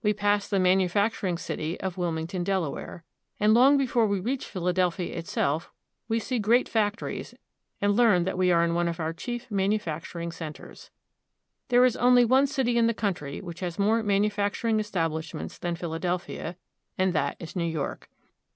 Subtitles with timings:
[0.00, 3.02] We pass the manufac turing city of Wilmington, Delaware;
[3.40, 5.72] and long before we reach Philadelphia itself
[6.06, 7.34] we see great factories,
[7.80, 10.92] and learn that we are in one of our chief manufacturing centers.
[11.66, 15.94] There is only one city in the country which has more manufacturing establishments than Phil
[15.98, 16.54] adelphia,
[16.96, 18.08] and that is New York.